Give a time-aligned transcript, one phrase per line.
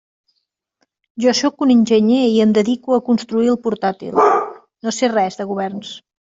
[1.25, 4.19] Jo sóc un enginyer i em dedico a construir el portàtil,
[4.89, 5.95] no sé res de governs.